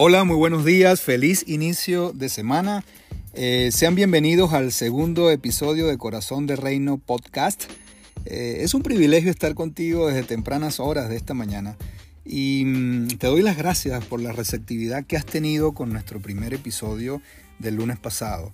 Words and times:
Hola, 0.00 0.22
muy 0.22 0.36
buenos 0.36 0.64
días, 0.64 1.00
feliz 1.00 1.42
inicio 1.48 2.12
de 2.12 2.28
semana. 2.28 2.84
Eh, 3.34 3.70
sean 3.72 3.96
bienvenidos 3.96 4.52
al 4.52 4.70
segundo 4.70 5.28
episodio 5.28 5.88
de 5.88 5.98
Corazón 5.98 6.46
de 6.46 6.54
Reino 6.54 6.98
podcast. 6.98 7.64
Eh, 8.24 8.58
es 8.60 8.74
un 8.74 8.84
privilegio 8.84 9.28
estar 9.28 9.56
contigo 9.56 10.06
desde 10.06 10.22
tempranas 10.22 10.78
horas 10.78 11.08
de 11.08 11.16
esta 11.16 11.34
mañana 11.34 11.76
y 12.24 12.62
mm, 12.64 13.08
te 13.18 13.26
doy 13.26 13.42
las 13.42 13.56
gracias 13.56 14.04
por 14.04 14.20
la 14.22 14.30
receptividad 14.30 15.04
que 15.04 15.16
has 15.16 15.26
tenido 15.26 15.72
con 15.72 15.90
nuestro 15.90 16.20
primer 16.20 16.54
episodio 16.54 17.20
del 17.58 17.74
lunes 17.74 17.98
pasado. 17.98 18.52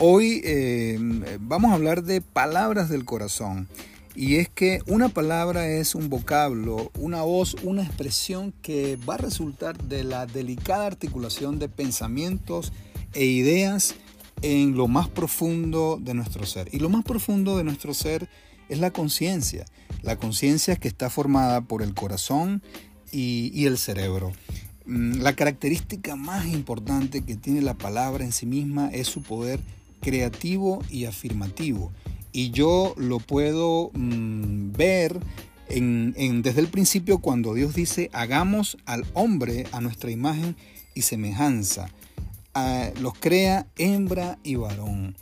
Hoy 0.00 0.40
eh, 0.42 0.98
vamos 1.38 1.70
a 1.70 1.74
hablar 1.74 2.02
de 2.02 2.20
palabras 2.20 2.88
del 2.88 3.04
corazón. 3.04 3.68
Y 4.14 4.36
es 4.36 4.48
que 4.48 4.82
una 4.86 5.08
palabra 5.08 5.68
es 5.68 5.94
un 5.94 6.10
vocablo, 6.10 6.90
una 6.98 7.22
voz, 7.22 7.54
una 7.62 7.82
expresión 7.82 8.52
que 8.60 8.96
va 9.08 9.14
a 9.14 9.18
resultar 9.18 9.80
de 9.84 10.02
la 10.02 10.26
delicada 10.26 10.86
articulación 10.86 11.58
de 11.58 11.68
pensamientos 11.68 12.72
e 13.14 13.24
ideas 13.24 13.94
en 14.42 14.76
lo 14.76 14.88
más 14.88 15.08
profundo 15.08 15.98
de 16.00 16.14
nuestro 16.14 16.44
ser. 16.44 16.68
Y 16.72 16.80
lo 16.80 16.88
más 16.88 17.04
profundo 17.04 17.56
de 17.56 17.64
nuestro 17.64 17.94
ser 17.94 18.28
es 18.68 18.78
la 18.78 18.90
conciencia, 18.90 19.64
la 20.02 20.16
conciencia 20.16 20.76
que 20.76 20.88
está 20.88 21.08
formada 21.08 21.60
por 21.60 21.82
el 21.82 21.94
corazón 21.94 22.62
y, 23.12 23.66
el 23.66 23.78
cerebro. 23.78 24.32
Mm, 24.86 25.20
la 25.20 25.34
característica 25.34 26.16
más 26.16 26.46
importante 26.46 27.22
que 27.22 27.36
tiene 27.36 27.62
la 27.62 27.74
palabra 27.74 28.24
en 28.24 28.32
sí 28.32 28.46
misma 28.46 28.88
es 28.92 29.06
su 29.06 29.22
poder 29.22 29.60
creativo 30.00 30.82
y 30.88 31.04
afirmativo 31.04 31.92
y 32.32 32.50
yo 32.50 32.94
lo 32.96 33.18
puedo 33.18 33.90
mm, 33.94 34.72
ver 34.72 35.20
en, 35.68 36.42
desde 36.42 36.60
el 36.60 36.68
principio 36.68 37.18
cuando 37.18 37.54
Dios 37.54 37.74
dice, 37.74 38.10
hagamos 38.12 38.76
al 38.86 39.04
hombre 39.14 39.66
a 39.72 39.80
nuestra 39.80 40.10
imagen 40.10 40.56
y 40.94 41.02
semejanza. 41.02 41.90
Ah, 42.54 42.90
los 43.00 43.14
crea 43.14 43.66
hembra 43.76 44.38
y 44.42 44.56
varón. 44.56 45.16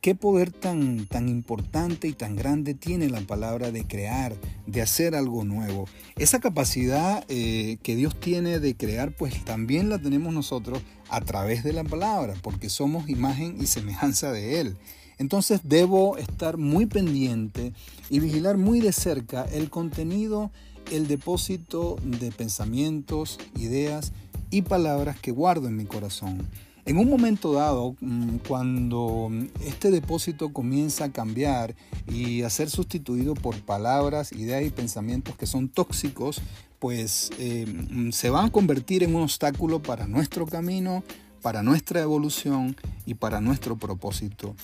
¿Qué 0.00 0.14
poder 0.14 0.52
tan, 0.52 1.06
tan 1.06 1.28
importante 1.28 2.06
y 2.06 2.12
tan 2.12 2.36
grande 2.36 2.74
tiene 2.74 3.10
la 3.10 3.20
palabra 3.20 3.72
de 3.72 3.84
crear, 3.84 4.32
de 4.66 4.80
hacer 4.80 5.16
algo 5.16 5.42
nuevo? 5.42 5.88
Esa 6.16 6.38
capacidad 6.38 7.24
eh, 7.28 7.78
que 7.82 7.96
Dios 7.96 8.18
tiene 8.18 8.60
de 8.60 8.76
crear, 8.76 9.10
pues 9.10 9.44
también 9.44 9.88
la 9.88 9.98
tenemos 9.98 10.32
nosotros 10.32 10.80
a 11.10 11.20
través 11.20 11.64
de 11.64 11.72
la 11.72 11.82
palabra, 11.82 12.34
porque 12.42 12.70
somos 12.70 13.08
imagen 13.08 13.56
y 13.60 13.66
semejanza 13.66 14.30
de 14.30 14.60
Él. 14.60 14.76
Entonces 15.18 15.60
debo 15.64 16.16
estar 16.16 16.56
muy 16.56 16.86
pendiente 16.86 17.72
y 18.08 18.20
vigilar 18.20 18.56
muy 18.56 18.80
de 18.80 18.92
cerca 18.92 19.44
el 19.44 19.68
contenido, 19.70 20.50
el 20.92 21.08
depósito 21.08 21.96
de 22.02 22.30
pensamientos, 22.30 23.38
ideas 23.56 24.12
y 24.50 24.62
palabras 24.62 25.18
que 25.20 25.32
guardo 25.32 25.68
en 25.68 25.76
mi 25.76 25.84
corazón. 25.84 26.46
En 26.88 26.96
un 26.96 27.10
momento 27.10 27.52
dado, 27.52 27.96
mm, 28.00 28.36
cuando 28.48 29.30
este 29.62 29.90
depósito 29.90 30.54
comienza 30.54 31.04
a 31.04 31.12
cambiar 31.12 31.74
y 32.10 32.42
a 32.42 32.48
ser 32.48 32.70
sustituido 32.70 33.34
por 33.34 33.60
palabras, 33.60 34.32
ideas 34.32 34.64
y 34.64 34.70
pensamientos 34.70 35.36
que 35.36 35.44
son 35.44 35.68
tóxicos, 35.68 36.40
pues 36.78 37.30
eh, 37.38 37.66
mm, 37.66 38.12
se 38.12 38.30
van 38.30 38.46
a 38.46 38.50
convertir 38.50 39.02
en 39.02 39.14
un 39.14 39.22
obstáculo 39.24 39.82
para 39.82 40.06
nuestro 40.06 40.46
camino, 40.46 41.02
para 41.42 41.62
nuestra 41.62 42.00
evolución 42.00 42.76
y 43.06 43.14
para 43.14 43.40
nuestro 43.40 43.76
propósito. 43.76 44.54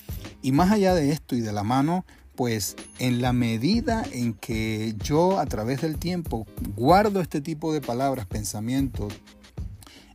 Y 0.42 0.52
más 0.52 0.70
allá 0.70 0.94
de 0.94 1.12
esto 1.12 1.36
y 1.36 1.40
de 1.40 1.52
la 1.52 1.62
mano, 1.62 2.04
pues 2.34 2.76
en 2.98 3.22
la 3.22 3.32
medida 3.32 4.04
en 4.12 4.34
que 4.34 4.94
yo 5.02 5.38
a 5.38 5.46
través 5.46 5.82
del 5.82 5.98
tiempo 5.98 6.46
guardo 6.76 7.20
este 7.20 7.40
tipo 7.40 7.72
de 7.72 7.80
palabras, 7.80 8.26
pensamientos 8.26 9.12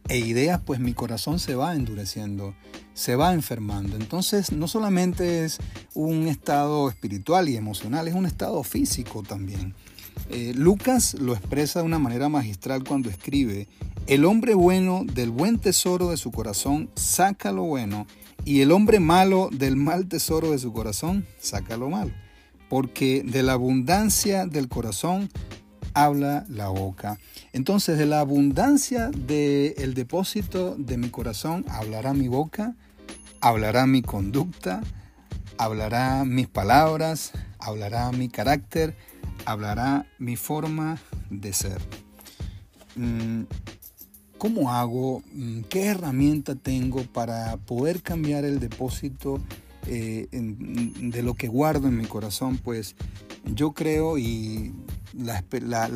e 0.10 0.18
ideas, 0.18 0.60
pues 0.66 0.80
mi 0.80 0.94
corazón 0.94 1.40
se 1.40 1.56
va 1.56 1.76
endureciendo, 1.76 2.56
se 2.94 3.16
va 3.16 3.34
enfermando. 3.34 3.96
Entonces 3.96 4.52
no 4.52 4.68
solamente 4.68 5.46
es 5.46 5.60
un 5.94 6.28
estado 6.28 6.90
espiritual 6.90 7.48
y 7.48 7.56
emocional, 7.56 8.08
es 8.08 8.16
un 8.16 8.26
estado 8.26 8.64
físico 8.64 9.24
también. 9.24 9.76
Eh, 10.30 10.54
Lucas 10.56 11.16
lo 11.16 11.34
expresa 11.34 11.80
de 11.80 11.86
una 11.86 12.00
manera 12.00 12.30
magistral 12.30 12.84
cuando 12.84 13.10
escribe, 13.10 13.68
el 14.08 14.26
hombre 14.26 14.54
bueno 14.54 15.04
del 15.06 15.30
buen 15.30 15.60
tesoro 15.60 16.10
de 16.10 16.18
su 16.18 16.32
corazón 16.32 16.90
saca 16.96 17.52
lo 17.52 17.64
bueno, 17.64 18.08
y 18.46 18.62
el 18.62 18.72
hombre 18.72 19.00
malo 19.00 19.50
del 19.52 19.76
mal 19.76 20.08
tesoro 20.08 20.52
de 20.52 20.60
su 20.60 20.74
corazón 20.74 21.26
saca 21.40 21.78
lo 21.78 21.90
malo. 21.90 22.12
Porque 22.70 23.24
de 23.26 23.44
la 23.44 23.54
abundancia 23.54 24.46
del 24.46 24.68
corazón 24.68 25.30
habla 25.94 26.46
la 26.50 26.70
boca. 26.70 27.20
Entonces, 27.54 27.98
de 27.98 28.06
la 28.06 28.20
abundancia 28.20 29.10
del 29.10 29.94
depósito 29.94 30.76
de 30.78 30.98
mi 30.98 31.10
corazón 31.10 31.66
hablará 31.68 32.14
mi 32.14 32.28
boca, 32.28 32.76
hablará 33.42 33.86
mi 33.88 34.02
conducta, 34.02 34.82
hablará 35.58 36.24
mis 36.26 36.48
palabras, 36.48 37.32
hablará 37.60 38.12
mi 38.12 38.30
carácter, 38.30 38.96
hablará 39.46 40.06
mi 40.18 40.36
forma 40.36 41.00
de 41.30 41.54
ser. 41.54 41.82
Mm, 42.96 43.44
¿Cómo 44.38 44.72
hago? 44.72 45.22
Mm, 45.34 45.62
¿Qué 45.64 45.86
herramienta 45.86 46.56
tengo 46.56 47.04
para 47.04 47.58
poder 47.58 48.02
cambiar 48.02 48.46
el 48.46 48.60
depósito 48.60 49.40
eh, 49.88 50.28
de 50.32 51.24
lo 51.24 51.34
que 51.34 51.48
guardo 51.48 51.88
en 51.88 51.98
mi 51.98 52.06
corazón? 52.06 52.58
Pues 52.58 52.96
yo 53.46 53.74
creo 53.74 54.18
y 54.18 54.74
la, 55.14 55.44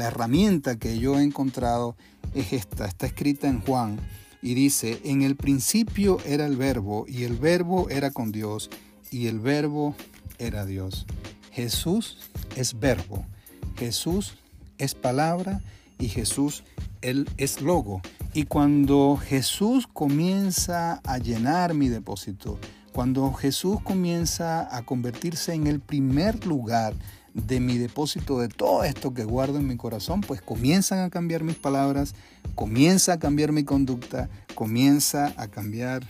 herramienta 0.06 0.78
que 0.78 1.00
yo 1.00 1.20
he 1.20 1.24
encontrado 1.24 1.96
es 2.34 2.54
esta, 2.54 2.86
está 2.86 3.06
escrita 3.06 3.48
en 3.48 3.62
Juan 3.62 4.00
y 4.42 4.56
dice, 4.56 5.00
en 5.04 5.22
el 5.22 5.36
principio 5.36 6.18
era 6.26 6.46
el 6.46 6.58
verbo 6.58 7.06
y 7.08 7.24
el 7.24 7.38
verbo 7.38 7.90
era 7.90 8.12
con 8.12 8.32
Dios 8.32 8.70
y 9.12 9.28
el 9.28 9.40
verbo 9.40 9.96
era 10.38 10.66
Dios. 10.66 11.06
Jesús 11.52 12.18
es 12.56 12.80
verbo, 12.80 13.26
Jesús 13.76 14.38
es 14.78 14.96
palabra 14.96 15.62
y 16.00 16.08
Jesús 16.08 16.64
él 17.02 17.30
es 17.38 17.62
logo. 17.62 18.02
Y 18.34 18.46
cuando 18.46 19.18
Jesús 19.18 19.88
comienza 19.92 21.02
a 21.04 21.18
llenar 21.18 21.74
mi 21.74 21.90
depósito, 21.90 22.60
cuando 22.94 23.32
Jesús 23.34 23.80
comienza 23.84 24.76
a 24.76 24.84
convertirse 24.84 25.54
en 25.54 25.68
el 25.68 25.80
primer 25.80 26.46
lugar 26.46 26.94
de 27.34 27.60
mi 27.60 27.78
depósito 27.78 28.40
de 28.40 28.48
todo 28.48 28.84
esto 28.84 29.14
que 29.14 29.24
guardo 29.24 29.58
en 29.58 29.68
mi 29.68 29.78
corazón, 29.78 30.22
pues 30.22 30.42
comienzan 30.42 31.00
a 31.00 31.10
cambiar 31.10 31.44
mis 31.44 31.56
palabras, 31.56 32.14
comienza 32.56 33.14
a 33.14 33.20
cambiar 33.20 33.52
mi 33.52 33.64
conducta, 33.64 34.30
comienza 34.54 35.34
a 35.38 35.48
cambiar 35.48 36.04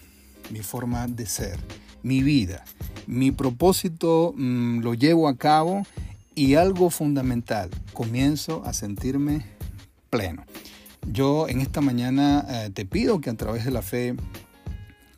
mi 0.52 0.60
forma 0.60 1.08
de 1.08 1.26
ser, 1.26 1.60
mi 2.04 2.22
vida. 2.22 2.66
Mi 3.08 3.32
propósito 3.32 4.34
mm, 4.36 4.80
lo 4.80 4.94
llevo 4.94 5.28
a 5.28 5.38
cabo 5.38 5.84
y 6.36 6.56
algo 6.56 6.90
fundamental, 6.90 7.70
comienzo 7.94 8.64
a 8.66 8.74
sentirme 8.74 9.46
pleno. 10.10 10.46
Yo 11.12 11.48
en 11.50 11.60
esta 11.60 11.82
mañana 11.82 12.46
eh, 12.48 12.70
te 12.74 12.86
pido 12.86 13.20
que 13.22 13.30
a 13.30 13.34
través 13.36 13.66
de 13.66 13.72
la 13.72 13.82
fe 13.82 14.16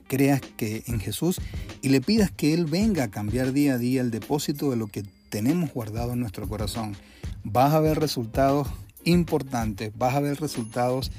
creas 0.08 0.42
que 0.42 0.84
en 0.88 1.00
Jesús 1.00 1.40
y 1.81 1.90
le 1.90 2.02
pidas 2.02 2.31
que 2.31 2.54
Él 2.54 2.66
venga 2.66 3.06
a 3.06 3.12
cambiar 3.12 3.54
día 3.54 3.75
a 3.75 3.78
día 3.78 4.02
el 4.02 4.12
depósito 4.12 4.70
de 4.72 4.78
lo 4.78 4.88
que 4.88 5.04
tenemos 5.30 5.72
guardado 5.74 6.14
en 6.14 6.20
nuestro 6.20 6.48
corazón. 6.48 6.96
Vas 7.44 7.74
a 7.74 7.80
ver 7.80 8.00
resultados 8.00 8.68
importantes, 9.04 9.92
vas 9.98 10.16
a 10.16 10.20
ver 10.20 10.40
resultados 10.40 11.12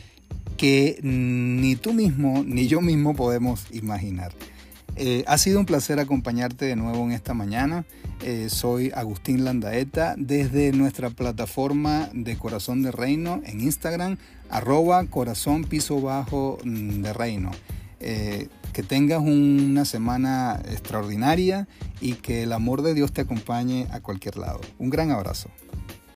que 0.56 0.98
ni 1.02 1.76
tú 1.76 1.92
mismo 1.92 2.42
ni 2.44 2.66
yo 2.66 2.80
mismo 2.80 3.14
podemos 3.14 3.66
imaginar. 3.72 4.32
Eh, 4.98 5.24
ha 5.26 5.36
sido 5.36 5.60
un 5.60 5.66
placer 5.66 6.00
acompañarte 6.00 6.64
de 6.64 6.76
nuevo 6.76 7.04
en 7.04 7.12
esta 7.12 7.34
mañana. 7.34 7.84
Eh, 8.22 8.48
soy 8.48 8.90
Agustín 8.94 9.44
Landaeta 9.44 10.14
desde 10.16 10.72
nuestra 10.72 11.10
plataforma 11.10 12.08
de 12.14 12.38
Corazón 12.38 12.82
de 12.82 12.90
Reino 12.92 13.42
en 13.44 13.60
Instagram, 13.60 14.16
arroba 14.48 15.04
corazón 15.04 15.64
piso 15.64 16.00
bajo 16.00 16.58
mm, 16.64 17.02
de 17.02 17.12
reino. 17.12 17.50
Eh, 18.00 18.48
que 18.72 18.82
tengas 18.82 19.20
una 19.20 19.84
semana 19.84 20.60
extraordinaria 20.70 21.66
y 22.00 22.14
que 22.14 22.42
el 22.42 22.52
amor 22.52 22.82
de 22.82 22.94
Dios 22.94 23.12
te 23.12 23.22
acompañe 23.22 23.86
a 23.90 24.00
cualquier 24.00 24.36
lado. 24.36 24.60
Un 24.78 24.90
gran 24.90 25.10
abrazo. 25.10 25.50